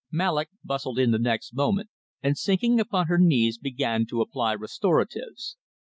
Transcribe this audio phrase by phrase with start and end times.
[0.09, 1.91] Mallock bustled in the next moment,
[2.23, 5.57] and sinking upon her knees began to apply restoratives.